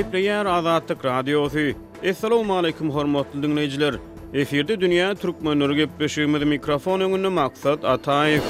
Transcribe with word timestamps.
Lipleyer 0.00 0.46
Azadlyk 0.46 0.98
Radiosu. 1.04 1.70
Assalamu 2.10 2.56
alaykum 2.56 2.90
hormatly 2.90 3.42
dinleyijiler. 3.42 3.94
Eferde 4.34 4.80
dünýä 4.80 5.10
türkmenleri 5.22 5.72
gepleşýän 5.80 6.34
bir 6.36 6.44
mikrofon 6.52 7.00
öňünde 7.06 7.28
maksat 7.38 7.84
Ataýew. 7.84 8.40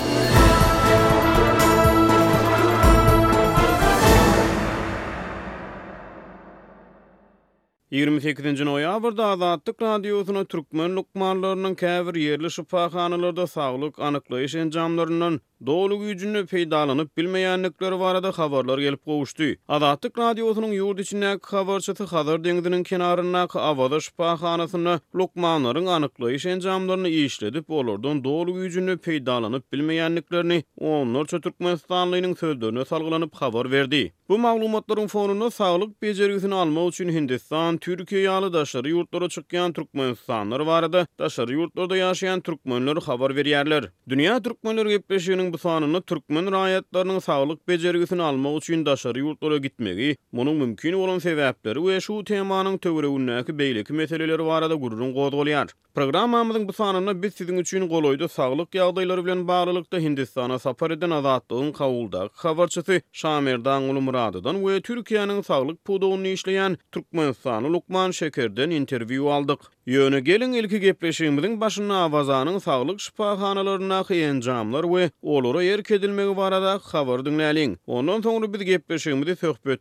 Ýürüm 8.00 8.20
fikrinji 8.26 8.64
noýa 8.70 8.94
burda 9.06 9.32
Radiosuna 9.80 10.44
türkmen 10.44 10.96
lukmanlarynyň 11.00 11.74
käbir 11.84 12.14
ýerli 12.26 12.50
şifahanalarda 12.58 13.46
saglyk 13.56 13.94
anyklaýyş 13.98 14.54
enjamlarynyň 14.66 15.40
Doğulu 15.66 15.98
gücünü 16.00 16.46
peydalanıp 16.46 17.16
bilmeyenlikleri 17.16 18.00
varada 18.00 18.28
xabarlar 18.28 18.78
gelip 18.78 19.04
qoğuştu. 19.04 19.44
Azatlık 19.68 20.18
radyosunun 20.18 20.72
yurt 20.80 21.00
içine 21.00 21.32
xabarçatı 21.36 22.04
Xadar 22.04 22.44
Dengdinin 22.44 22.82
kenarına 22.82 23.42
avada 23.54 24.00
şüphahanasını 24.00 25.00
lokmanların 25.14 25.86
anıklayış 25.86 26.46
encamlarını 26.46 27.08
işledip 27.08 27.70
olurdun 27.70 28.24
doğulu 28.24 28.54
gücünü 28.54 28.98
peydalanıp 28.98 29.72
bilmeyenliklerini 29.72 30.64
onlar 30.78 31.26
Çötürkmenistanlıyının 31.26 32.34
sözlerine 32.34 32.84
salgılanıp 32.84 33.34
xabar 33.34 33.70
verdi. 33.70 34.12
Bu 34.28 34.38
mağlumatların 34.38 35.06
fonunu 35.06 35.50
sağlık 35.50 36.02
becerisini 36.02 36.54
alma 36.54 36.86
üçün 36.88 37.08
Hindistan, 37.08 37.76
Türkiye 37.76 38.20
yağlı 38.20 38.52
daşları 38.52 38.88
yurtlara 38.88 39.28
çıkayan 39.28 39.72
Türkmenistanlar 39.72 40.60
varada 40.60 41.06
daşarı 41.18 41.52
yurtlarda 41.52 41.96
yaşayan 41.96 42.40
Türkmenler 42.40 42.96
xabar 42.96 43.36
veriyerler. 43.36 43.90
Dünya 44.08 44.42
Türkmenler 44.42 44.86
gepleşiyonun 44.86 45.49
bu 45.52 45.58
sanını 45.58 46.02
Türkmen 46.02 46.52
rayatlarının 46.52 47.18
sağlık 47.18 47.68
becergisini 47.68 48.22
alma 48.22 48.52
uçuyun 48.54 48.86
daşarı 48.86 49.18
yurtlara 49.18 49.56
gitmegi, 49.56 50.16
bunun 50.32 50.56
mümkün 50.56 50.92
olan 50.92 51.18
sebepleri 51.18 51.86
ve 51.86 52.00
şu 52.00 52.24
temanın 52.24 52.78
tövre 52.78 53.06
unnaki 53.06 53.58
beylik 53.58 53.90
meseleleri 53.90 54.46
var 54.46 54.62
ada 54.62 54.74
gururun 54.74 55.12
qodgolayar. 55.14 55.68
Programamızın 55.94 56.68
bu 56.68 56.72
sanını 56.72 57.22
biz 57.22 57.34
sizin 57.34 57.56
üçün 57.56 57.88
qoloydu 57.88 58.28
sağlık 58.28 58.74
yağdayları 58.74 59.24
bilen 59.26 59.48
bağlılıkta 59.48 59.98
Hindistan'a 59.98 60.58
safar 60.58 60.90
edin 60.90 61.10
azatlığın 61.10 61.72
kavulda 61.72 62.28
qavarçısı 62.28 63.00
Şamerdan 63.12 63.82
ulu 63.82 64.00
muradadan 64.00 64.66
ve 64.68 64.80
Türkiye'nin 64.80 65.42
sağlık 65.42 65.84
podoğunu 65.84 66.26
işleyen 66.26 66.78
Türkmen 66.92 67.32
sanı 67.32 67.72
Lukman 67.72 68.10
Şeker'den 68.10 68.70
interviyu 68.70 69.30
aldık. 69.30 69.60
Yönü 69.86 70.18
gelin 70.20 70.52
ilki 70.52 70.80
gepleşimizin 70.80 71.60
başına 71.60 72.02
avazanın 72.02 72.58
sağlık 72.58 73.00
şifahanalarına 73.00 74.02
hiyy 74.10 74.20
hiyy 74.20 75.08
o 75.22 75.39
olara 75.44 75.62
yer 75.62 75.82
kedilmegi 75.82 76.36
barada 76.36 76.74
xabar 76.78 77.22
dinleliň. 77.26 77.76
Ondan 77.86 78.20
soňra 78.20 78.52
biz 78.52 78.62
gepleşigimizi 78.64 79.36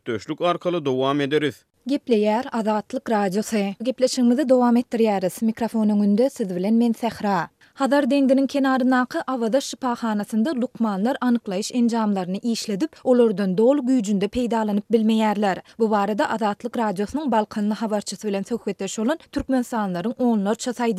döşlük 0.06 0.40
arkaly 0.40 0.84
dowam 0.84 1.20
ederiz. 1.20 1.64
Gepleýär 1.88 2.48
Azatlyk 2.58 3.10
radiosi. 3.10 3.74
Gepleşigimizi 3.82 4.48
dowam 4.48 4.76
etdirýäris. 4.76 5.44
Mikrofonuň 5.44 5.92
önünde 6.04 6.30
siz 6.30 6.56
bilen 6.56 6.74
men 6.74 6.92
Sehra. 6.92 7.48
Hadar 7.80 8.10
dengdinin 8.10 8.46
kenarynaqy 8.46 9.18
avada 9.26 9.60
şypahanasynda 9.60 10.50
lukmanlar 10.54 11.16
anyklayış 11.20 11.70
enjamlaryny 11.74 12.38
işledip, 12.42 12.90
olardan 13.04 13.58
dol 13.58 13.78
güýjünde 13.78 14.24
peýdalanyp 14.28 14.82
bilmeýärler. 14.92 15.56
Bu 15.78 15.90
barada 15.90 16.30
Adatlyk 16.30 16.76
radiosynyň 16.76 17.30
Balkanly 17.30 17.74
habarçysy 17.74 18.26
bilen 18.28 18.42
söhbetdeş 18.42 18.98
olan 18.98 19.18
türkmen 19.32 19.62
sanlaryň 19.64 20.14
onlar 20.18 20.54
çatay 20.54 20.94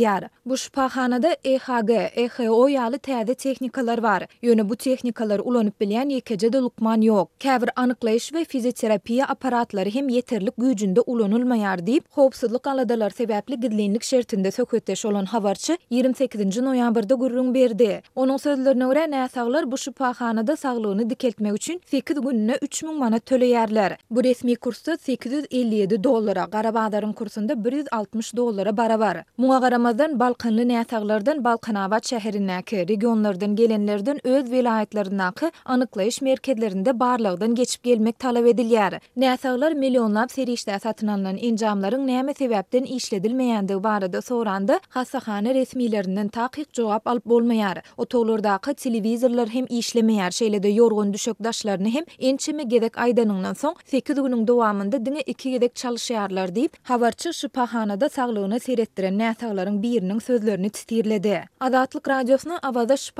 Bu 0.45 0.57
şypahanada 0.57 1.35
EHG, 1.43 1.89
EHO 2.15 2.69
ýaly 2.69 2.97
täze 2.97 3.35
teknikalar 3.35 4.03
bar. 4.03 4.21
Ýöne 4.43 4.69
bu 4.69 4.75
tehnikalary 4.75 5.41
ulanyp 5.45 5.81
bilýän 5.81 6.09
ýekeje 6.17 6.53
de 6.53 6.57
lukman 6.57 7.01
ýok. 7.01 7.27
Käbir 7.39 7.69
anyklayış 7.75 8.29
we 8.29 8.43
fizioterapiýa 8.43 9.25
aparatlary 9.27 9.91
hem 9.94 10.09
ýeterlik 10.09 10.53
güycünde 10.57 11.00
ulanylmaýar 11.00 11.79
diýip, 11.85 12.03
howpsuzlyk 12.16 12.67
aladalar 12.67 13.09
sebäpli 13.09 13.59
gidlenlik 13.61 14.03
şertinde 14.03 14.51
söhbetdeş 14.51 15.03
bolan 15.06 15.25
havarçı 15.25 15.77
28-nji 15.91 16.70
noýabrda 16.71 17.13
gurrun 17.21 17.49
berdi. 17.55 17.91
Onun 18.21 18.37
sözlerine 18.45 18.83
görä 18.91 19.03
näsaglar 19.13 19.65
bu 19.71 19.77
şifahanada 19.77 20.55
saglygyny 20.55 21.09
dikeltmek 21.09 21.53
üçin 21.53 21.81
8 21.85 22.21
günne 22.21 22.55
3000 22.61 22.97
mana 22.99 23.17
töleýärler. 23.17 23.95
Bu 24.11 24.23
resmi 24.23 24.55
kursda 24.55 24.97
857 24.97 26.03
dollara, 26.03 26.43
Garabadaryň 26.43 27.13
kursunda 27.13 27.53
160 27.71 28.35
dollara 28.37 28.77
barabar. 28.77 29.17
Muňa 29.39 29.57
garamazdan 29.61 30.19
Balkanly 30.19 30.67
näsaglardan 30.69 31.43
Balkanawa 31.43 31.99
şäherindäki 31.99 32.88
regionlardan 32.89 33.55
gelenlerden 33.55 34.27
öz 34.27 34.45
welaýatlarynaky 34.45 35.51
anyklaýyş 35.65 36.23
merkezlerinde 36.23 36.99
barlygdan 36.99 37.55
geçip 37.55 37.83
gelmek 37.83 38.19
talap 38.19 38.45
edilýär. 38.45 38.99
Näsaglar 39.17 39.73
millionlap 39.73 40.31
serişde 40.31 40.79
satyn 40.79 41.07
alynan 41.07 41.38
injamlaryň 41.38 42.07
näme 42.11 42.31
sebäpden 42.31 42.83
işledilmeýändigi 42.85 43.83
barada 43.83 44.21
soranda 44.21 44.79
hassahany 44.89 45.53
resmilerinden 45.53 46.27
taýyn 46.29 46.60
dakik 46.61 46.73
cevap 46.73 47.07
alıp 47.07 47.25
bolmayar. 47.25 47.81
O 47.97 48.05
tolur 48.05 48.44
dakik 48.44 48.77
televizörler 48.77 49.47
hem 49.47 49.66
işlemeyar. 49.69 50.31
Şeyle 50.31 50.63
de 50.63 50.67
yorgun 50.67 51.13
düşök 51.13 51.44
daşlarını 51.44 51.89
hem 51.89 52.03
ençeme 52.19 52.63
gedek 52.63 52.97
aydanından 52.97 53.53
son 53.53 53.75
sekiz 53.85 54.16
günün 54.16 54.47
devamında 54.47 55.05
dine 55.05 55.21
iki 55.21 55.51
gedek 55.51 55.75
çalışyarlar 55.75 56.55
deyip 56.55 56.73
havarçı 56.83 57.33
şu 57.33 57.47
da 57.53 58.09
sağlığını 58.09 58.59
seyrettiren 58.59 59.17
nesaların 59.17 59.83
birinin 59.83 60.19
sözlerini 60.19 60.69
titirledi. 60.69 61.44
Adatlık 61.59 62.07
radyosuna 62.09 62.59
avada 62.63 62.97
şu 62.97 63.13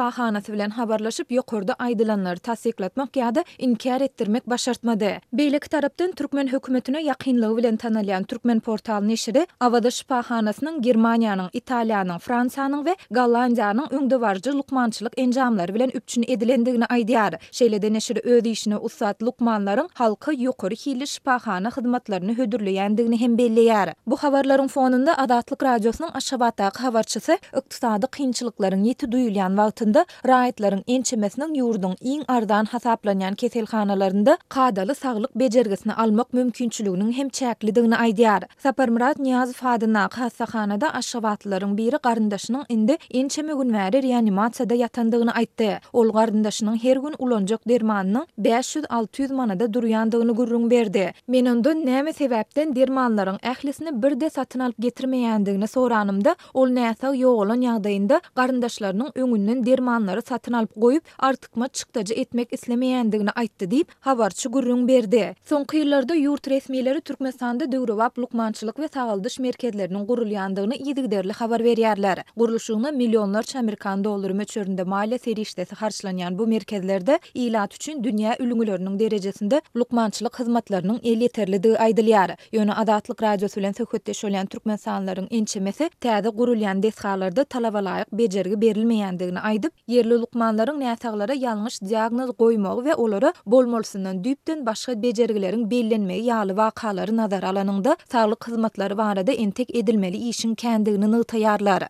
bilen 0.53 0.69
habarlaşıp 0.69 1.31
yokorda 1.31 1.74
aydılanları 1.74 2.40
tasiklatmak 2.40 3.16
ya 3.18 3.35
da 3.35 3.44
inkar 3.57 4.01
ettirmek 4.01 4.50
başartmadı. 4.50 5.12
Beylik 5.34 5.69
tarabdın 5.72 6.12
Türkmen 6.12 6.47
hükümetine 6.47 7.03
yakinlığı 7.03 7.57
bilen 7.57 7.75
tanalyan 7.75 8.24
Türkmen 8.24 8.59
portalini 8.59 9.13
işiri 9.13 9.47
avada 9.59 9.91
şu 9.91 10.07
pahanasının, 10.07 10.81
Germanyanın, 10.81 11.50
İtalyanın, 11.53 12.18
Fransanın 12.18 12.85
Gallandiýanyň 13.22 13.90
öňde 13.98 14.18
barjy 14.22 14.52
lukmançylyk 14.58 15.14
enjamlar 15.24 15.74
bilen 15.76 15.92
üpçün 15.94 16.24
edilendigini 16.28 16.84
aýdýar. 16.84 17.34
Şeýlede 17.52 17.94
neşir 17.94 18.18
öz 18.24 18.46
işini 18.46 18.78
ussat 18.78 19.22
lukmanlaryň 19.22 19.90
halka 20.00 20.32
ýokary 20.34 20.78
hili 20.86 21.08
şpahana 21.08 21.70
hyzmatlaryny 21.76 22.34
hödürleýändigini 22.40 23.20
hem 23.20 23.36
belleýär. 23.36 23.94
Bu 24.08 24.16
habarlaryň 24.16 24.68
fonunda 24.68 25.18
Adatlyk 25.26 25.64
radiosynyň 25.64 26.16
Aşgabatdaky 26.18 26.81
habarçysy 26.88 27.34
ykdysady 27.60 28.08
kynçylyklaryň 28.18 28.81
ýeti 28.90 29.06
duýulýan 29.16 29.54
wagtynda 29.62 30.06
raýatlaryň 30.31 30.81
ençemesiniň 30.96 31.54
ýurdun 31.62 31.94
iň 32.14 32.26
ardan 32.38 32.66
hasaplanýan 32.74 33.36
keselhanalarynda 33.36 34.38
kadaly 34.50 34.96
saglyk 35.04 35.36
bejergisini 35.36 35.94
almak 35.94 36.34
mümkinçiliginiň 36.34 37.12
hem 37.20 37.28
çäklidigini 37.28 37.96
aýdýar. 38.06 38.42
Sapar 38.58 38.90
Murat 38.90 39.20
Niyazow 39.20 39.68
hadyna 39.68 40.10
hasahanada 40.14 40.94
Aşgabatlaryň 40.94 41.78
biri 41.78 42.02
garyndaşynyň 42.04 42.66
indi 42.70 42.98
ençe 43.20 43.42
mögün 43.48 43.70
wäri 43.74 44.00
reanimasiýada 44.08 44.76
ýatandygyny 44.82 45.32
aýtdy. 45.40 45.68
Ol 45.94 46.12
gardaşynyň 46.16 46.78
her 46.84 46.98
gün 47.06 47.16
ulanjak 47.20 47.64
dermanynyň 47.70 48.24
500-600 48.48 49.34
manada 49.40 49.66
durýandygyny 49.74 50.36
gurrun 50.38 50.70
berdi. 50.72 51.12
Men 51.28 51.46
ondan 51.52 51.82
näme 51.86 52.12
sebäpden 52.14 52.76
dermanlaryň 52.76 53.40
ählisini 53.52 53.94
birde 54.04 54.30
satyn 54.30 54.64
alyp 54.68 54.80
getirmeýändigini 54.80 55.68
soranymda, 55.68 56.36
ol 56.54 56.70
näsa 56.78 57.12
ýogulan 57.16 57.66
ýagdaýynda 57.68 58.22
gardaşlarynyň 58.40 59.12
öňünden 59.16 59.66
dermanlary 59.66 60.22
satyn 60.32 60.54
alyp 60.62 60.76
goýup 60.86 61.04
artykma 61.30 61.68
çykdajy 61.68 62.14
etmek 62.22 62.52
islemeýändigini 62.58 63.36
aýtdy 63.44 63.66
diýip 63.76 63.88
habarçy 64.08 64.50
gurrun 64.50 64.88
berdi. 64.88 65.26
Soňky 65.50 65.84
ýyllarda 65.84 66.16
ýurt 66.24 66.50
resmileri 66.56 67.02
Türkmenistanda 67.02 67.72
döwrewap 67.72 68.18
lukmançylyk 68.20 68.76
we 68.84 68.88
sagaldyş 68.94 69.40
merkezleriniň 69.48 70.06
gurulýandygyny 70.06 70.76
ýidigderli 70.88 71.34
habar 71.42 71.60
berýärler. 71.68 72.24
Guruluşyny 72.38 73.00
milyonlarça 73.01 73.59
Amerikan 73.59 74.03
olur 74.03 74.31
möçöründe 74.42 74.81
maliyyə 74.94 75.19
seri 75.19 75.75
harçlanyan 75.77 76.38
bu 76.39 76.48
merkezlerde 76.48 77.19
ilat 77.33 77.75
üçün 77.75 78.03
dünya 78.03 78.36
ülüngülörünün 78.39 79.00
derecesinde 79.00 79.62
lukmançılık 79.75 80.39
hizmatlarının 80.39 81.00
el 81.03 81.21
yeterlidiği 81.21 81.77
aydılyar. 81.77 82.31
Yönü 82.51 82.71
adatlık 82.71 83.24
radyosu 83.24 83.59
ilen 83.59 83.71
sökötteş 83.71 84.24
olyan 84.24 84.45
Türkmen 84.45 84.75
sahanların 84.75 85.27
inçimesi 85.30 85.89
tədi 86.01 86.30
gurulyan 86.30 86.83
deskalarda 86.83 87.44
talava 87.44 87.77
layık 87.77 88.12
becergi 88.13 88.62
berilmeyendiğini 88.62 89.39
aydıp, 89.39 89.74
yerli 89.88 90.09
lukmanların 90.21 90.80
nesaklara 90.80 91.33
yanlış 91.33 91.81
diagnoz 91.81 92.31
koymak 92.38 92.86
ve 92.86 92.95
olara 92.95 93.33
bolmolsundan 93.45 94.24
düyüpten 94.24 94.65
başka 94.65 95.01
becergilerin 95.01 95.71
bellenmeyi 95.71 96.24
yağlı 96.25 96.57
vakaları 96.57 97.18
nazar 97.18 97.44
alanında 97.44 97.97
sağlık 98.12 98.47
hizmatları 98.47 98.97
varada 98.97 99.31
entek 99.31 99.75
edilmeli 99.75 100.18
işin 100.18 100.56
kendini 100.56 101.12
nıltayarlar. 101.12 101.81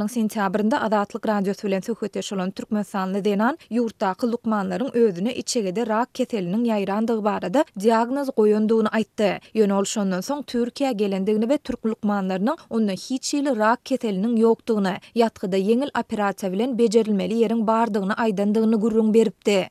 ýylyň 0.00 0.08
sentýabrynda 0.12 0.78
Azatlyk 0.84 1.26
radiosy 1.28 1.66
bilen 1.66 1.80
söhbet 1.82 2.16
edýän 2.16 2.50
türkmen 2.58 2.84
sanly 2.88 3.20
denan 3.24 3.56
ýurtda 3.70 4.12
kullukmanlaryň 4.16 4.90
özüne 5.02 5.34
içegede 5.34 5.84
rak 5.86 6.14
keteliniň 6.14 6.62
ýaýrandygy 6.70 7.22
barada 7.24 7.64
diagnoz 7.80 8.30
goýandygyny 8.36 8.88
aýtdy. 9.00 9.30
Ýöne 9.54 9.74
ol 9.80 9.84
şondan 9.84 10.20
soň 10.22 10.42
Türkiýe 10.44 10.92
gelendigini 10.92 11.46
we 11.48 11.58
türk 11.58 11.82
kullukmanlarynyň 11.82 12.56
onda 12.70 12.92
hiç 12.92 13.34
ýyly 13.34 13.56
rak 13.58 13.80
keteliniň 13.86 14.32
ýokdugyny, 14.44 14.94
ýatgyda 15.20 15.56
ýeňil 15.68 15.90
operasiýa 16.02 16.52
bilen 16.56 16.76
bejerilmeli 16.78 17.34
ýeriň 17.42 17.66
bardygyny 17.68 18.14
aýdandygyny 18.26 18.76
gurrun 18.86 19.12
beripdi. 19.14 19.66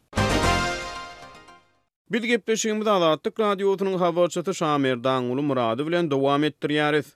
Biz 2.11 2.21
gepleşigimizi 2.21 2.89
Azatlyk 2.89 3.39
radiosynyň 3.39 3.97
habarçysy 3.97 4.53
Şamerdan 4.53 5.23
ulumuradyň 5.33 5.85
bilen 5.87 6.11
dowam 6.11 6.43
etdirýäris. 6.43 7.07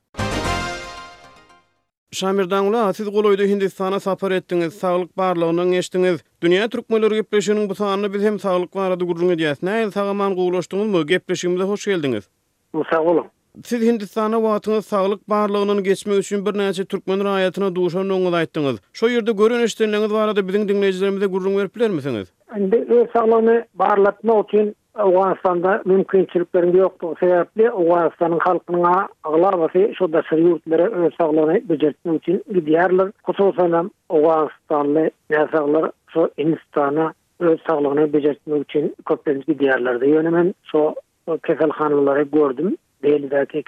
Şamir 2.13 2.49
Dangla, 2.49 2.93
siz 2.93 3.11
Guloydu 3.11 3.43
Hindistan'a 3.47 3.99
sapar 3.99 4.31
ettiniz, 4.31 4.73
sağlık 4.73 5.17
barlığından 5.17 5.71
geçtiniz. 5.71 6.23
Dünya 6.43 6.67
Türk 6.69 6.89
Möller 6.89 7.25
bu 7.69 7.75
sağını 7.75 8.13
biz 8.13 8.21
hem 8.23 8.39
sağlık 8.39 8.75
var 8.75 8.91
adı 8.91 9.03
gurrun 9.05 9.29
ediyiz. 9.29 9.63
Ne 9.63 9.69
el 9.81 9.91
sağaman 9.91 10.35
guloştunuz 10.35 10.87
mu? 10.87 11.07
Gepreşi'nize 11.07 11.63
hoş 11.63 11.85
geldiniz. 11.85 12.29
Sağ 12.91 13.01
olun. 13.01 13.25
Siz 13.65 13.81
Hindistan'a 13.81 14.43
vaatınız 14.43 14.85
sağlık 14.85 15.29
barlığının 15.29 15.83
geçmek 15.83 16.17
için 16.19 16.45
bir 16.45 16.57
neyse 16.57 16.85
Türk 16.85 17.07
Möller 17.07 17.25
ayetine 17.25 17.65
ettiniz. 18.41 18.79
Şu 18.93 19.07
görün 19.09 19.63
var 20.15 20.47
bizim 20.47 20.67
dinleyicilerimize 20.69 21.25
gurrun 21.25 21.57
verip 21.57 21.75
misiniz? 21.75 22.33
verip 22.57 22.89
verip 24.23 24.75
Awganistanda 24.95 25.81
mümkinçiliklerin 25.85 26.77
yok 26.77 26.77
yoktu 27.03 27.15
sebeple 27.25 27.71
Awganistanın 27.71 28.39
halkına 28.39 29.07
ağlar 29.23 29.53
vası 29.57 29.91
şu 29.97 30.13
da 30.13 30.23
sır 30.29 30.37
yurtlara 30.37 31.09
sağlığını 31.21 31.69
bücretmek 31.69 32.23
için 32.23 32.43
gidiyarlar. 32.53 33.11
Kusursan 33.23 33.73
hem 33.73 33.89
Awganistanlı 34.09 35.11
yasaklar 35.29 35.91
şu 36.13 36.29
Hindistan'a 36.37 37.13
öz 37.39 37.59
sağlığını 37.69 38.13
bücretmek 38.13 38.69
için 38.71 38.95
köpleriz 39.05 39.45
gidiyarlar 39.45 40.01
yönemem. 40.01 40.53
Şu 40.63 40.95
kesel 41.47 41.69
gördüm. 42.31 42.77
Değil 43.03 43.31
belki 43.31 43.63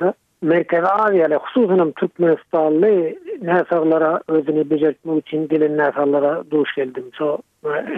da. 0.00 0.14
Merkez 0.44 0.84
Aziyale, 0.84 1.38
khususunum 1.38 1.92
Türkmenistanlı 1.92 2.86
nesallara 3.42 4.20
özünü 4.28 4.70
becertme 4.70 5.16
için 5.16 5.48
dilin 5.48 5.78
nesallara 5.78 6.44
duş 6.50 6.74
geldim. 6.74 7.04
So, 7.14 7.38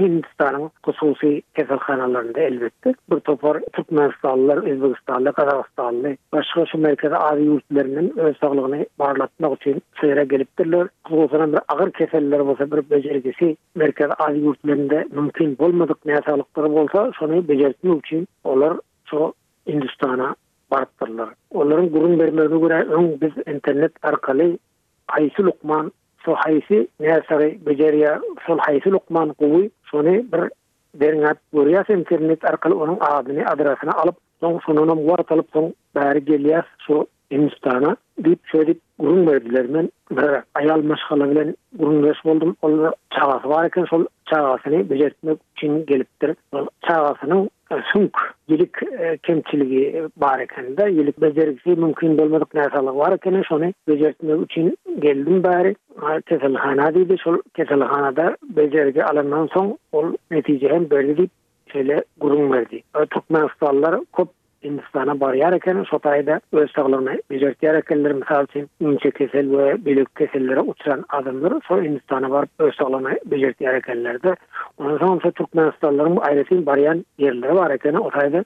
Hindistan'ın 0.00 0.70
khususi 0.82 1.42
keselkhanalarında 1.54 2.40
elbette. 2.40 2.94
Bu 3.10 3.20
topar 3.20 3.62
Türkmenistanlılar, 3.72 4.56
Özbekistanlı, 4.56 5.32
Kazakistanlı, 5.32 6.16
başka 6.32 6.66
şu 6.66 6.78
Merkez 6.78 7.12
Aziyy 7.12 7.44
yurtlarının 7.46 8.34
sağlığını 8.40 8.86
barlatmak 8.98 9.62
için 9.62 9.82
seyre 10.00 10.24
geliptirler. 10.24 10.88
Khususunum 11.04 11.52
bir 11.52 11.60
ağır 11.68 11.90
keselleri 11.92 12.42
olsa 12.42 12.70
bir 12.70 12.90
becerikisi 12.90 13.56
Merkez 13.74 14.10
Aziyy 14.18 14.44
yurtlarında 14.44 15.04
mümkün 15.12 15.56
olmadık 15.58 16.06
nesallıkları 16.06 16.72
bolsa, 16.72 17.12
sonu 17.18 17.48
becerikini 17.48 17.98
için 17.98 18.26
becerikini 18.44 18.78
so 19.10 19.32
Hindistana. 19.68 20.34
barttırlar. 20.70 21.28
Onların 21.54 21.88
gurun 21.90 22.18
vermelerine 22.18 22.58
görä 22.60 22.82
ön 22.88 23.20
biz 23.20 23.54
internet 23.54 23.92
arkalı 24.02 24.58
Haysi 25.06 25.42
Lukman 25.44 25.92
so 26.24 26.34
hayisi, 26.34 26.88
Nesari 27.00 27.66
Beceriya 27.66 28.20
so 28.46 28.56
Haysi 28.58 28.90
Lukman 28.92 29.34
bir 29.40 30.50
derinat 30.94 31.38
görüyas 31.52 31.90
internet 31.92 32.44
arkalı 32.44 32.74
onun 32.80 32.96
adını 33.00 33.44
adresini 33.46 33.90
alıp 33.90 34.16
soň 34.42 34.62
sonuna 34.64 34.94
muvarat 34.94 35.32
alıp 35.32 35.46
son 35.52 35.74
bari 35.94 36.24
geliyas 36.24 36.64
so 36.86 37.06
Hindistan'a 37.30 37.96
dip, 38.24 38.38
gurun 38.98 39.26
verdiler 39.26 39.66
men 39.66 39.90
bir 40.10 40.24
ayal 40.54 40.82
maşkala 40.82 41.30
bilen 41.30 41.56
gurun 41.78 42.02
res 42.02 42.24
boldum 42.24 42.56
onun 42.62 42.92
çağası 43.12 43.70
şol 43.74 43.86
sol 43.86 44.04
çağasını 44.26 44.90
becertmek 44.90 45.38
gelipdir. 45.56 45.86
geliptir. 45.86 46.36
Çağasının 46.88 47.50
sunk 47.70 48.16
ýelik 48.50 48.80
e, 48.98 49.16
kemçiligi 49.26 50.02
bar 50.22 50.40
eken 50.44 50.68
de 50.76 50.84
ýelik 50.96 51.18
bezerikli 51.22 51.74
mümkin 51.82 52.16
bolmadyk 52.18 52.54
näsalar 52.54 52.96
bar 52.96 53.12
eken 53.16 53.42
şonu 53.48 53.72
üçin 54.44 54.78
geldim 54.98 55.42
bari 55.44 55.74
kesel 56.26 56.54
hana 56.54 56.86
diýdi 56.96 57.18
şol 57.22 57.36
kesel 57.56 57.80
hanada 57.80 58.36
alandan 59.10 59.46
soň 59.46 59.76
ol 59.92 60.12
netije 60.30 60.68
hem 60.68 60.90
berdi 60.90 61.12
diýip 61.20 61.30
şeýle 61.74 62.02
gurun 62.20 62.52
berdi. 62.52 62.76
E, 62.76 63.06
Türkmenistanlar 63.06 64.00
köp 64.16 64.28
Hindistan'a 64.66 65.20
bariyar 65.20 65.52
eken, 65.52 65.84
Sotay'da 65.90 66.40
öz 66.52 66.70
sağlığını 66.76 67.22
bizertiyar 67.30 67.74
ekenler, 67.74 68.12
misal 68.12 68.44
için 68.44 68.68
ince 68.80 69.10
kesel 69.10 69.58
ve 69.58 69.84
bilik 69.84 70.16
keselleri 70.16 70.60
uçuran 70.60 71.04
adımdır. 71.08 71.52
E, 71.56 71.60
so 71.68 71.82
Hindistan'a 71.82 72.30
var 72.30 72.48
öz 72.58 72.74
sağlığını 72.74 73.18
bizertiyar 73.26 73.74
ekenler 73.74 74.22
de. 74.22 74.34
Ondan 74.78 74.98
sonra 74.98 75.20
so 75.20 75.30
Türkmen 75.30 75.72
bu 76.16 76.22
ayresin 76.24 76.66
bariyan 76.66 77.04
yerleri 77.18 77.54
var 77.54 77.70
eken, 77.70 77.94
Otay'da 77.94 78.44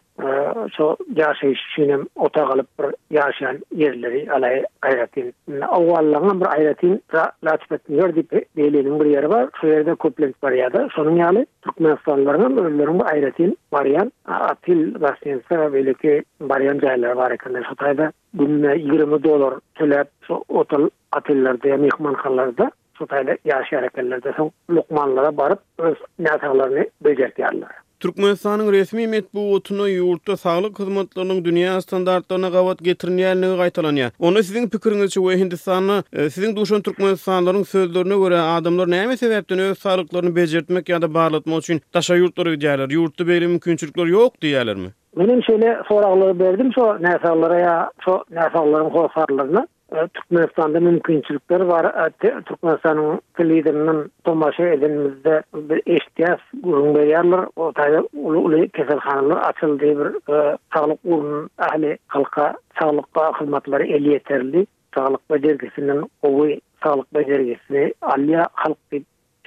so 0.72 0.96
yaşay 1.16 1.54
şişinim 1.54 2.06
ota 2.16 2.44
kalip 2.46 2.66
yaşayan 3.10 3.58
yerleri 3.76 4.32
alay 4.32 4.64
ayretin. 4.82 5.34
Ovalanlanan 5.78 6.40
bir 6.40 6.46
ayretin 6.46 7.02
latifetini 7.44 7.96
gördü 8.00 8.22
pe 8.22 8.44
beyliyinin 8.56 9.00
bir 9.00 9.06
yeri 9.06 9.30
var. 9.30 9.48
Şu 9.60 9.66
yerde 9.66 9.94
kublen 9.94 10.34
bariyada. 10.42 10.88
Sonun 10.92 11.16
yali 11.16 11.46
Türkmen 11.62 11.90
ustalların 11.96 12.98
bu 12.98 13.04
ayretin 13.12 13.58
bariyan 13.72 14.12
atil 14.24 15.00
rastiyy 15.00 15.34
rastiyy 15.50 16.08
ki 16.10 16.22
bariyan 16.40 16.78
cahiller 16.78 17.12
var 17.12 17.30
ekan 17.30 17.54
de 17.54 17.62
Sotayda 17.68 18.12
günne 18.34 18.76
20 18.76 19.24
dolar 19.24 19.54
tölep 19.74 20.08
so 20.28 20.44
otel 20.48 20.90
atillerde 21.12 21.68
ya 21.68 21.76
mihman 21.76 22.14
kallarda 22.14 22.70
Sotayda 22.98 23.36
yaşi 23.44 23.76
harekallarda 23.76 24.32
so 24.36 24.50
lukmanlara 24.70 25.36
barip 25.36 25.58
nasallarini 26.18 26.90
becerit 27.04 27.38
yarlar. 27.38 27.70
Türkmenistan'ın 28.00 28.72
resmi 28.72 29.06
met 29.08 29.34
bu 29.34 29.54
otunu 29.54 29.88
yurtta 29.88 30.36
sağlık 30.36 30.78
hizmetlerinin 30.78 31.44
dünya 31.44 31.80
standartlarına 31.82 32.48
gavat 32.48 32.78
getirin 32.78 33.56
qaytalan 33.56 33.96
ya? 33.96 34.10
Ona 34.18 34.42
sizin 34.42 34.68
pikiriniz 34.68 35.04
için 35.04 35.28
ve 35.28 35.38
Hindistan'ı, 35.38 36.02
e, 36.12 36.30
sizin 36.30 36.56
duşan 36.56 36.80
Türkmenistan'ların 36.82 37.62
sözlerine 37.62 38.16
göre 38.16 38.38
adamlar 38.38 38.90
neyme 38.90 39.16
sebepten 39.16 39.58
öz 39.58 39.78
sağlıklarını 39.78 40.36
becertmek 40.36 40.88
ya 40.88 41.02
da 41.02 41.14
bağlatma 41.14 41.56
için 41.56 41.80
taşa 41.92 42.16
yurtları 42.16 42.60
diyerler, 42.60 42.90
yurtta 42.90 43.26
belli 43.26 43.46
mümkünçülükler 43.48 44.06
yok 44.06 44.42
diyerler 44.42 44.76
mi? 44.76 44.88
Benim 45.16 45.42
şöyle 45.42 45.78
soraklığı 45.88 46.38
berdim, 46.40 46.72
so 46.72 47.02
nesallara 47.02 47.58
ya 47.60 47.90
şu 48.04 48.24
nesalların 48.30 48.90
kosarlarına. 48.92 49.66
E, 49.92 50.08
Türkmenistan'da 50.14 50.80
mümkinçilikleri 50.80 51.68
var. 51.68 52.10
E, 52.24 52.40
Türkmenistan'ın 52.40 53.20
lideninin 53.40 54.12
Tomaşı 54.24 54.62
elimizde 54.62 55.42
bir 55.54 55.82
eştiyaz 55.96 56.38
kurum 56.62 56.94
veriyorlar. 56.94 57.46
O 57.56 57.72
tabi 57.72 58.00
uly 58.22 58.36
ulu 58.36 58.68
keselhanılar 58.68 59.36
açıldığı 59.36 59.80
bir 60.04 60.34
e, 60.34 60.56
sağlık 60.74 61.02
kurum 61.02 61.48
ahli 61.58 61.98
halka 62.06 62.54
sağlıkta 62.80 63.32
hizmetleri 63.40 63.92
el 63.92 64.04
yeterli. 64.06 64.66
Sağlık 64.96 65.30
becergesinin 65.30 66.10
kovu 66.22 66.48
sağlık 66.82 67.14
becergesini 67.14 67.94
alya 68.02 68.48
halk 68.52 68.78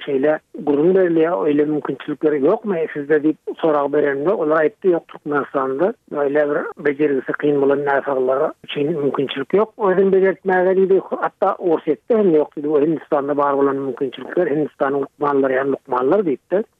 şeyle 0.06 0.38
gurur 0.64 0.94
berliye 0.94 1.30
öyle 1.44 1.64
mümkünçülükleri 1.64 2.44
yok 2.44 2.64
mu 2.64 2.76
e, 2.76 2.86
sizde 2.94 3.22
deyip 3.22 3.36
sorak 3.56 3.92
berende 3.92 4.30
onlar 4.30 4.60
aytti 4.60 4.88
yok 4.88 5.08
Türkmen 5.08 5.44
sandı 5.52 5.94
öyle 6.16 6.48
bir 6.50 6.84
becerisi 6.84 7.32
kıyın 7.32 7.62
bulan 7.62 7.84
nafaklara 7.84 8.52
için 8.64 8.90
mümkünçülük 8.98 9.54
yok 9.54 9.72
o 9.76 9.90
yüzden 9.90 10.12
becertmeleriydi 10.12 11.00
hatta 11.20 11.54
orsette 11.58 12.16
hem 12.18 12.34
yok 12.34 12.50
o 12.68 12.80
Hindistan'da 12.80 13.36
var 13.36 13.52
olan 13.52 13.76
mümkünçülükler 13.76 14.46
Hindistan'ın 14.50 15.00
lukmanları 15.00 15.52
yani 15.52 15.72
lukmanları 15.72 16.36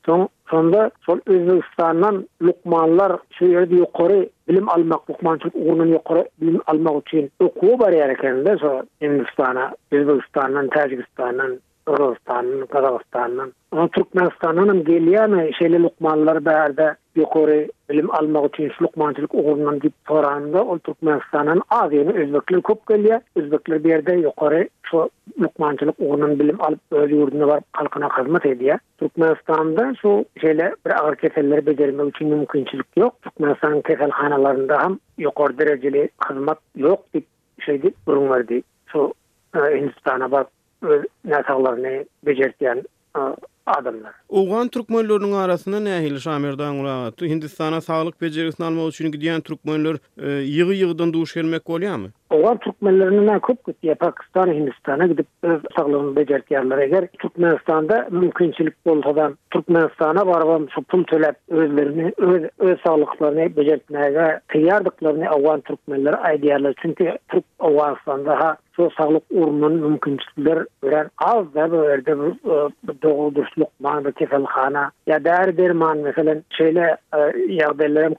son 0.06 0.28
sonda 0.50 0.90
sol 1.06 1.18
Özbekistan'dan 1.26 2.28
lukmanlar 2.42 3.12
şu 3.38 3.44
yerde 3.44 3.74
yukarı 3.74 4.28
bilim 4.48 4.68
almak 4.70 5.10
lukmançılık 5.10 5.56
uğrunun 5.56 5.86
yukarı 5.86 6.28
bilim 6.40 6.60
almak 6.66 7.08
için 7.08 7.30
okuğu 7.40 7.78
de 7.80 8.56
sonra 8.60 8.84
Hindistan'a 9.00 9.70
Özbekistan'dan 9.90 10.68
Tacikistan'dan 10.68 11.58
Rostan, 11.86 12.66
Kazakistan, 12.66 13.52
Turkmenistan, 13.72 14.84
Gelyan, 14.86 15.32
Şeyli 15.58 15.82
Lukmanlar 15.82 16.38
bəhərda 16.46 16.86
yukori 17.18 17.56
ilim 17.92 18.08
almaq 18.18 18.46
üçün 18.52 18.70
Lukmançilik 18.86 19.34
uğurundan 19.34 19.78
gip 19.82 19.92
toranda 20.10 20.62
o 20.62 20.78
Turkmenistan'ın 20.78 21.62
aziyyini 21.70 22.12
özbeklil 22.22 22.60
kop 22.60 22.86
gelya, 22.88 23.20
özbeklil 23.36 23.84
bir 23.84 23.88
yerde 23.90 24.12
yukori 24.14 24.68
şu 24.82 25.10
Lukmançilik 25.40 25.96
uğurundan 26.00 26.38
bilim 26.38 26.62
alıp 26.62 26.80
öz 26.90 27.10
yurduna 27.10 27.48
var 27.48 27.62
halkına 27.72 28.08
kazmat 28.08 28.46
ediyy 28.46 28.72
Turkmenistan'da 28.98 29.94
şu 30.02 30.24
şeyle 30.40 30.74
bir 30.86 31.02
ağır 31.04 31.16
keselleri 31.16 31.66
becerim 31.66 31.98
becerim 31.98 31.98
becerim 32.08 32.84
yok. 32.96 33.14
becerim 33.24 33.76
becerim 33.84 34.10
ham 34.10 34.98
becerim 35.18 35.58
dereceli 35.58 36.08
becerim 36.28 36.46
yok 36.76 37.14
becerim 37.14 37.82
becerim 37.82 37.82
becerim 37.82 38.30
becerim 38.30 38.42
becerim 38.48 38.64
şu 38.92 39.14
e, 39.56 39.58
Hindistan'a 39.58 40.30
nasaglaryny 41.24 42.04
bejerýän 42.26 42.82
adamlar. 43.66 44.12
Owgan 44.28 44.68
türkmenlörüniň 44.72 45.32
arasynda 45.40 45.80
Nähil 45.84 46.18
Şamirdan 46.20 46.76
ulaýat. 46.82 47.22
Hindistana 47.28 47.80
saglyk 47.80 48.18
bejerýisini 48.22 48.64
almak 48.66 48.92
üçin 48.94 49.12
gidýän 49.14 49.40
türkmenlör 49.40 49.96
ýygy-ýygydan 50.18 51.12
duş 51.12 51.34
gelmek 51.34 51.62
bolýarmy? 51.62 52.10
Oğan 52.34 52.58
Türkmenlerinin 52.58 53.26
en 53.26 53.40
köp 53.40 53.58
ya 53.82 53.94
Pakistan, 53.94 54.46
Hindistan'a 54.52 55.06
gidip 55.06 55.26
öz 55.42 55.60
sağlığını 55.76 56.16
becerdi 56.16 56.44
yerler. 56.52 56.78
Eğer 56.78 57.06
Türkmenistan'da 57.06 58.08
mümkünçilik 58.10 58.84
Turkmenistana 58.84 59.16
da 59.16 59.30
Türkmenistan'a 59.50 60.26
varvan 60.26 60.68
sopun 60.70 61.02
tölep 61.02 61.34
özlerini, 61.48 62.12
öz, 62.16 62.42
öz 62.58 62.78
sağlıklarını 62.86 63.56
becertmeye 63.56 64.40
tiyardıklarını 64.52 65.24
Oğan 65.30 65.60
Türkmenleri 65.60 66.16
aydı 66.16 66.72
Çünkü 66.82 67.18
Türk 67.28 67.44
Oğanistan'da 67.60 68.32
ha 68.40 68.56
so 68.76 68.90
sağlık 68.90 69.22
urmun 69.30 69.98
veren 70.38 71.08
az 71.18 71.54
da 71.54 71.72
böyle 71.72 72.02
e, 72.10 72.20
bir 72.84 73.02
doğu 73.02 73.34
dürtlük 73.34 73.80
manı 73.80 74.12
khana, 74.46 74.90
ya 75.06 75.24
dair 75.24 75.56
bir 75.56 75.70
man 75.70 75.98
mesela 75.98 76.36
şeyle 76.50 76.96
yağdelerim 77.48 78.14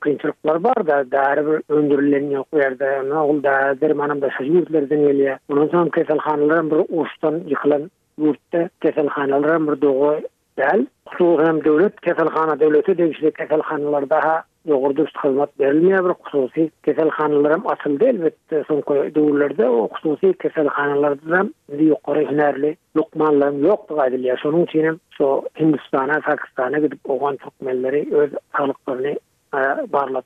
var 0.46 0.88
da 0.88 1.12
dair 1.12 1.38
bir 1.48 1.62
öndürülen 1.76 2.30
yok 2.30 2.48
yerde 2.56 3.02
oldu 3.16 3.44
dair 3.44 3.92
manam 4.06 4.20
da 4.22 4.30
şu 4.38 4.44
yurtlardan 4.44 5.00
geliyor. 5.00 5.38
Bunun 5.50 5.68
zaman 5.68 5.90
kesilhanların 5.90 6.72
bir 6.72 7.02
ustan 7.04 7.42
yıkılan 7.48 7.92
yurtta 8.18 8.70
kesilhanların 8.82 9.68
bir 9.68 9.82
doğu 9.82 10.14
del. 10.58 10.86
Kusuhem 11.06 11.64
devlet 11.64 12.02
kesilhana 12.02 12.60
devleti 12.60 12.98
demişti 12.98 13.32
kesilhanlar 13.38 14.10
daha 14.10 14.44
yoğurdu 14.66 15.02
üst 15.04 15.18
hizmet 15.24 15.60
verilmeye 15.60 15.98
bir 16.06 16.14
kusursi 16.14 16.72
kesilhanların 16.86 17.64
asıldı 17.66 18.06
elbette 18.06 18.64
son 18.68 18.82
koyu 18.82 19.16
devirlerde 19.16 19.68
o 19.70 19.88
kusursi 19.88 20.34
kesilhanlarda 20.42 21.30
da 21.32 21.50
bizi 21.72 21.84
yukarı 21.84 22.20
hünerli 22.20 22.78
lukmanların 22.98 23.64
yoktu 23.68 23.96
gaydiliya. 23.96 24.36
Sonun 24.42 24.68
so 25.18 25.42
Hindistan'a, 25.60 26.20
Pakistan'a 26.20 26.80
gidip 26.80 27.00
oğan 27.10 27.36
çok 27.36 27.54
öz 28.12 28.30
sağlıklarını 28.58 29.08
e, 29.54 29.60
barlat 29.94 30.26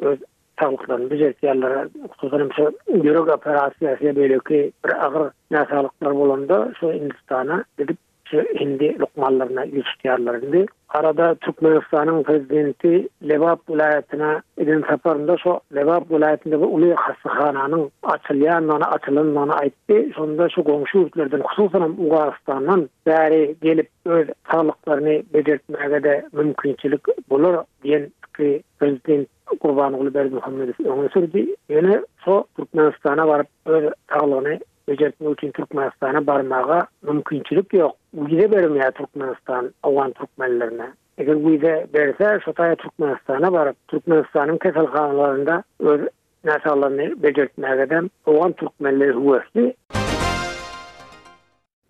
Öz 0.00 0.18
tanklar 0.58 1.10
biz 1.10 1.20
etyarlar 1.22 1.72
hususanym 2.18 2.50
şu 2.56 2.64
yürek 3.06 3.28
operasiýasy 3.38 4.08
beýleki 4.18 4.58
bir 4.86 4.92
agyr 5.06 5.24
näsalyklar 5.56 6.12
bolanda 6.20 6.60
şu 6.80 6.86
Hindistana 6.92 7.64
gidip 7.78 7.98
şu 8.30 8.38
indi 8.64 8.88
lokmallaryna 9.00 9.62
ýetýärler 9.64 10.42
indi 10.46 10.66
arada 10.88 11.34
Türkmenistan'ın 11.34 12.22
prezidenti 12.22 13.08
Lebap 13.28 13.70
vilayetine 13.70 14.40
eden 14.58 14.84
saparda 14.90 15.36
şu 15.42 15.60
Lebap 15.76 16.10
vilayetinde 16.10 16.60
bu 16.60 16.66
uly 16.74 16.92
hasyhananyň 17.04 17.88
açylýanyny 18.02 18.84
açylanyny 18.84 19.54
aýtdy 19.62 20.14
şonda 20.16 20.48
şu 20.48 20.60
goňşy 20.60 20.94
ýurtlardan 21.04 21.40
hususan 21.42 21.90
Uzbekistandan 21.90 22.80
bäri 23.06 23.54
gelip 23.62 23.88
öz 24.06 24.28
sağlyklaryny 24.52 25.16
bederetmäge-de 25.34 26.14
mümkinçilik 26.32 27.02
bolar 27.30 27.56
diýen 27.84 28.08
pe 28.38 28.60
prezident 28.78 29.28
hukuman 29.46 29.92
oğlu 29.92 30.14
Berdi 30.14 30.34
Muhammed 30.34 30.68
oserdi 30.86 31.46
ene 31.70 32.02
so 32.24 32.44
Turkmenistana 32.56 33.26
barp 33.28 33.46
eda 33.66 34.26
lone 34.30 34.58
wejeputki 34.86 35.50
Turkmenistana 35.52 36.22
barmağa 36.26 36.86
mümkinçilik 37.02 37.72
ýok 37.72 37.92
Uyide 38.16 38.46
gire 38.46 38.90
Turkmenistan 38.90 39.70
awan 39.82 40.12
türkmenlerine 40.12 40.88
eger 41.18 41.34
uyide 41.34 41.86
berse 41.94 42.40
sotaya 42.44 42.74
Turkmenistana 42.76 43.52
barap 43.52 43.76
Turkmenistanym 43.88 44.56
täzel 44.58 44.86
kanunlarynda 44.92 45.62
öz 45.80 46.00
näsallary 46.44 47.10
begetmäge 47.22 47.78
degän 47.84 48.10
awan 48.26 48.52
türkmenleri 48.52 49.12
howsyp 49.12 49.76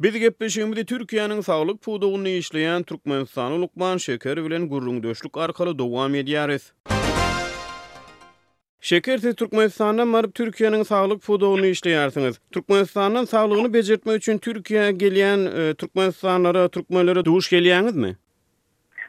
Biz 0.00 0.18
gepleşigimizi 0.20 0.84
Türkiýanyň 0.86 1.42
saglyk 1.42 1.80
puduguny 1.82 2.38
işleýän 2.38 2.84
Türkmenistan 2.84 3.52
ulukman 3.52 3.96
şeker 3.96 4.36
bilen 4.44 4.68
gurrungdöşlük 4.68 5.36
arkaly 5.36 5.78
dowam 5.78 6.14
edýäris. 6.14 6.70
Şekerti 8.80 9.34
Türkmenistan'a 9.36 10.04
marip 10.04 10.34
Türkiye'nin 10.34 10.82
sağlık 10.82 11.22
fudoğunu 11.22 11.66
işleyersiniz. 11.66 12.40
Türkmenistan'ın 12.52 13.24
sağlığını 13.24 13.74
becertme 13.74 14.14
için 14.14 14.38
Türkiye'ye 14.38 14.92
gelen 14.92 15.38
e, 15.38 15.74
Türkmenistanlara, 15.74 16.68
Türkmenlere 16.68 17.24
duş 17.24 17.50
geliyeniz 17.50 17.96
mi? 17.96 18.16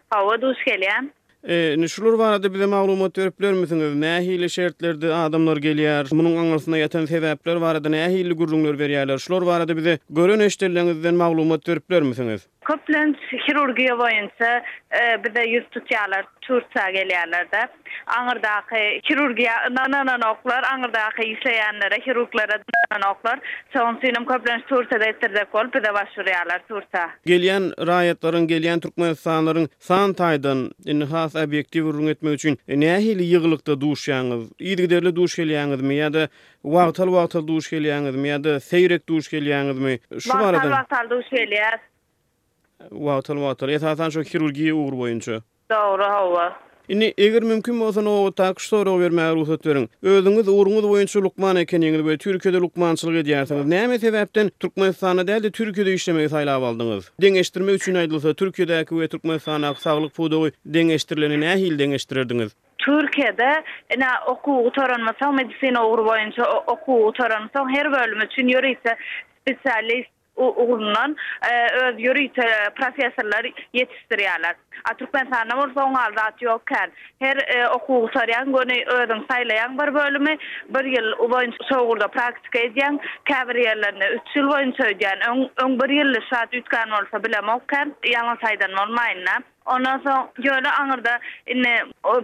Hava 0.09 0.41
duş 0.41 0.57
geliyen. 0.65 1.11
Eee 1.47 1.87
şulur 1.87 2.11
wara 2.11 2.43
da 2.43 2.53
bize 2.53 2.65
maglumat 2.65 3.17
berip 3.17 3.39
bilermisin? 3.39 4.01
Nähili 4.01 4.49
şertlerde 4.49 5.13
adamlar 5.15 5.57
gelýär. 5.63 6.03
Munyň 6.19 6.35
aňyrsyna 6.41 6.77
ýatan 6.81 7.05
sebäpler 7.13 7.57
wara 7.63 7.83
da 7.83 7.89
nähili 7.93 8.33
gurrunlar 8.41 8.75
berýärler. 8.81 9.19
Şulur 9.19 9.43
wara 9.47 9.67
da 9.67 9.77
bize 9.77 9.99
görüneşdirilenizden 10.09 11.15
maglumat 11.15 11.67
berip 11.67 11.89
bilermisiniz? 11.89 12.41
köplen 12.69 13.15
chirurgiya 13.45 13.95
boýunça 13.99 14.49
e, 14.99 15.01
bize 15.23 15.43
ýüz 15.51 15.65
tutýarlar, 15.73 16.25
turça 16.45 16.83
gelýärler 16.95 17.47
da 17.53 17.63
Aňyrdaky 18.17 18.81
chirurgiya 19.07 19.53
nananan 19.73 20.21
oklar, 20.27 20.63
aňyrdaky 20.73 21.25
işleýänlere, 21.33 21.97
chirurglara 22.05 22.57
nananan 22.59 23.03
oklar. 23.11 23.41
Soň 23.73 23.99
synym 24.01 24.25
köplen 24.29 24.61
turça 24.69 24.99
da 25.01 25.07
etdirde 25.11 25.43
gol 25.51 25.69
bize 25.73 25.91
başlaýarlar 25.97 26.61
turça. 26.69 27.03
Gelýän 27.31 27.67
raýatlaryň, 27.91 28.47
gelýän 28.53 28.81
türkmenistanlaryň 28.85 29.67
san 29.89 30.13
taýdan 30.21 30.67
inhas 30.93 31.35
objektiw 31.35 31.89
urun 31.91 32.11
etmek 32.13 32.37
üçin 32.41 32.57
e, 32.67 32.79
nähili 32.79 33.25
ýygylykda 33.31 33.77
duşýanyz, 33.85 34.45
ýygyderli 34.71 35.15
duş 35.21 35.41
gelýänizmi 35.41 35.99
ýa-da 36.01 36.29
Wagtal 36.67 37.07
wagtal 37.17 37.45
duş 37.49 37.69
gelýäňizmi 37.71 38.33
ýa-da 38.33 38.57
seýrek 38.71 39.05
duş 39.09 39.29
gelýäňizmi? 39.35 39.93
Şu 40.19 40.33
barada. 40.33 40.57
Wagtal 40.67 40.69
wagtal 40.73 41.05
duş 41.15 41.25
gelýär. 41.39 41.79
Wagtal 42.87 43.37
wagtal. 43.41 43.69
Ýa-da 43.75 43.95
sen 43.97 44.11
şu 44.15 44.21
hirurgiýa 44.23 44.71
ugur 44.73 44.93
boýunça. 44.95 45.41
Dogra 45.71 46.09
hawa. 46.13 46.55
Indi 46.89 47.13
eger 47.17 47.43
mümkin 47.43 47.79
bolsa 47.79 48.01
o 48.01 48.31
taýyş 48.31 48.65
soraw 48.69 48.99
berme, 48.99 49.23
ruhsat 49.35 49.65
berin. 49.65 49.89
Özüňiz 50.03 50.47
ugruňyz 50.47 50.85
boýunça 50.87 51.21
Lukman 51.23 51.55
ekeniňiz 51.61 52.01
we 52.07 52.15
Türkiýede 52.23 52.59
Lukmançylyk 52.61 53.25
edýärsiňiz. 53.25 53.65
Näme 53.73 53.99
sebäpden 53.99 54.49
Türkmenistana 54.59 55.27
däl 55.27 55.43
de 55.43 55.49
Türkiýede 55.51 55.93
işlemek 55.93 56.31
saýlap 56.31 56.63
aldyňyz? 56.69 57.11
Deňeşdirmek 57.21 57.75
üçin 57.75 57.95
aýdylsa 57.95 58.33
Türkiýedäki 58.41 58.91
we 58.99 59.07
Türkmenistana 59.07 59.75
saglyk 59.75 60.13
pudugy 60.15 60.49
deňeşdirilýän 60.75 61.43
ähil 61.55 61.77
deňeşdirerdiňiz. 61.79 62.51
Türkiye'de 62.77 63.49
ne 63.97 64.09
oku 64.27 64.65
utoran 64.67 65.01
mesela 65.11 65.31
medisin 65.31 65.75
uğur 65.83 66.05
boyunca 66.05 66.43
oku 66.67 67.05
utoran 67.07 67.43
mesela 67.49 67.69
her 67.75 67.91
bölümü 67.91 68.25
senior 68.35 68.63
ise 68.63 68.93
spesyalist 69.41 70.09
ugulundan 70.47 71.15
e, 71.51 71.53
öz 71.75 71.95
yürü 71.97 72.27
professorlar 72.79 73.43
yetiştirýärler. 73.73 74.53
Atrukmen 74.91 75.27
sanam 75.33 75.57
bolsa 75.59 75.79
oňa 75.87 76.11
rahat 76.17 76.41
ýokar. 76.41 76.87
Her 77.19 77.37
e, 77.55 77.67
okuw 77.77 78.07
saryan 78.13 78.51
göni 78.57 78.77
özüň 78.97 79.21
saýlaýan 79.29 79.73
bir 79.79 79.93
bölümi 79.93 80.37
bir 80.75 80.85
ýyl 80.95 81.09
uwaýyn 81.25 81.53
sowgurda 81.71 82.07
praktika 82.07 82.59
edýän, 82.59 82.99
käwriýerlerini 83.31 84.07
3 84.15 84.35
ýyl 84.39 84.47
boyunca 84.53 84.83
söýdýän, 84.83 85.19
öň 85.63 85.71
bir 85.81 85.89
ýylly 85.99 86.21
saat 86.33 86.53
ýetgän 86.59 86.91
bolsa 86.95 87.23
bilen 87.27 87.47
okar, 87.57 87.87
ýaňy 88.13 88.35
saýdan 88.45 88.71
normalna. 88.81 89.35
Ondan 89.75 89.99
soň 90.05 90.19
ýöne 90.45 90.71
aňyrda 90.81 91.15
inne 91.53 91.73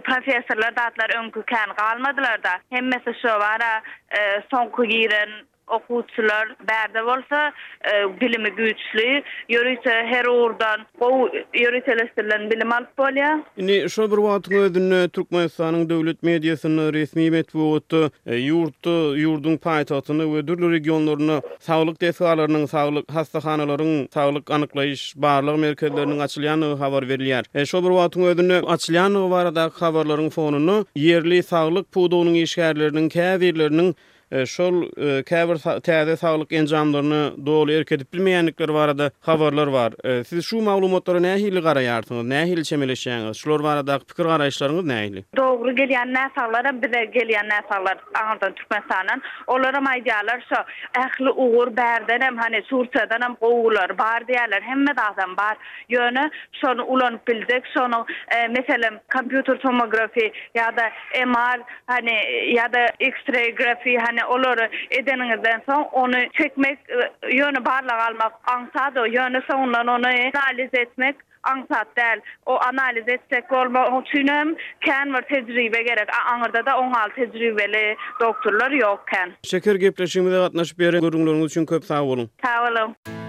professorlar 0.08 0.74
daatlar 0.78 1.10
öňkü 1.20 1.42
kan 1.52 1.68
galmadylar 1.78 2.38
da, 2.44 2.54
e, 4.16 4.20
soňky 4.50 4.82
ýeren, 4.98 5.32
okuçular 5.66 6.48
bärde 6.68 7.02
bolsa 7.08 7.40
e, 7.90 8.20
bilimi 8.20 8.48
güýçli 8.48 9.22
ýörüse 9.50 9.92
her 10.12 10.24
urdan 10.26 10.86
gow 11.00 11.38
ýöretelestirilen 11.54 12.50
bilim 12.50 12.72
alyp 12.72 12.98
bolýa. 12.98 13.40
Ini 13.56 13.90
şo 13.90 14.06
bir 14.12 14.16
wagt 14.16 14.48
öýdün 14.48 15.08
türkmenistanyň 15.08 15.88
döwlet 15.90 16.22
mediasyny 16.22 16.92
resmi 16.92 17.30
medýatyny 17.30 18.10
e, 18.26 18.36
ýurt 18.36 18.86
ýurdun 19.24 19.58
paýtagyny 19.58 20.24
we 20.34 20.46
dürli 20.48 20.70
regionlaryny 20.76 21.40
saglyk 21.60 22.00
desgalarynyň 22.00 22.66
saglyk 22.66 23.12
hastahanalaryň 23.12 24.08
saglyk 24.14 24.50
anyklaýyş 24.50 25.14
barlyg 25.16 25.58
merkezleriniň 25.66 26.20
açylýany 26.26 26.76
habar 26.78 27.02
berilýär. 27.10 27.44
E, 27.54 27.66
şo 27.66 27.82
bir 27.84 27.92
wagt 28.00 28.16
öýdün 28.16 28.62
açylýany 28.76 29.30
barada 29.30 29.70
habarlaryň 29.80 30.30
fonuny 30.30 30.84
ýerli 30.96 31.42
saglyk 31.42 31.86
pudugynyň 31.94 32.44
işgärleriniň 32.46 33.10
käwirleriniň 33.16 33.94
E, 34.32 34.46
şol 34.46 34.74
e, 34.96 35.22
käbir 35.22 35.58
täze 35.80 36.16
sağlyk 36.16 36.52
enjamlaryny 36.52 37.46
dogry 37.46 37.78
erkedip 37.78 38.14
bilmeýänlikleri 38.14 38.74
barada 38.74 39.10
habarlar 39.20 39.72
bar. 39.72 39.92
E, 40.04 40.24
siz 40.24 40.44
şu 40.46 40.56
maglumatlary 40.62 41.22
nähili 41.22 41.60
garaýarsyňyz? 41.68 42.26
Nähili 42.34 42.64
çemeleşýäňiz? 42.70 43.34
Şular 43.40 43.62
barada 43.62 43.98
pikir 43.98 44.24
garaýşlaryňyz 44.24 44.86
nähili? 44.94 45.24
Dogry 45.36 45.70
gelýän 45.78 46.10
näsallara 46.14 46.72
bize 46.82 47.02
gelýän 47.18 47.48
näsallar 47.48 47.96
agardan 48.20 48.52
türkmen 48.54 48.82
sanan 48.90 49.22
olara 49.46 49.78
maýdalar 49.78 50.40
şo 50.50 50.58
ähli 51.04 51.30
ugur 51.30 51.76
berden 51.76 52.20
hem 52.20 52.36
hani 52.38 52.62
surçadan 52.62 53.20
hem 53.22 53.34
gowular 53.40 53.98
bar 53.98 54.20
diýerler. 54.28 54.60
Hemme 54.62 54.90
daýan 54.90 55.36
bar. 55.36 55.56
Ýöne 55.90 56.30
şonu 56.52 56.84
ulan 56.84 57.20
bildik 57.28 57.64
şonu 57.74 58.06
meselem 58.56 58.94
kompýuter 59.14 59.58
tomografi 59.58 60.32
ýa-da 60.56 60.90
MR 61.26 61.60
hani 61.86 62.14
ýa-da 62.56 62.84
X-ray 63.00 63.54
grafi 63.54 63.98
yani 64.16 64.26
olur 64.28 64.58
edeninizden 64.90 65.62
son 65.70 65.82
onu 65.82 66.16
çekmek 66.32 66.78
e, 66.88 67.36
yönü 67.36 67.64
barla 67.64 68.06
almak 68.06 68.32
ansa 68.52 68.94
da 68.94 69.06
yönü 69.06 69.42
sonra 69.50 69.80
onu 69.82 69.90
analiz 69.90 70.70
etmek 70.72 71.16
ansa 71.42 71.84
del. 71.96 72.20
O 72.46 72.58
analiz 72.60 73.04
etsek 73.08 73.52
olma 73.52 73.86
o 73.86 74.04
tünem 74.04 74.54
ken 74.80 75.12
var 75.12 75.22
tecrübe 75.28 75.82
gerek. 75.82 76.08
Anırda 76.32 76.66
da 76.66 76.78
16 76.78 76.96
hal 77.00 77.08
tecrübeli 77.08 77.96
doktorlar 78.20 78.70
yokken. 78.70 79.32
Şeker 79.42 79.74
gepleşimi 79.74 80.32
de 80.32 80.36
katlaşıp 80.36 80.80
yere 80.80 80.98
gürlüğünüz 80.98 81.50
için 81.50 81.66
köp 81.66 81.84
sağ 81.84 82.02
olun. 82.02 82.30
Sağ 82.44 82.64
olun. 82.64 83.25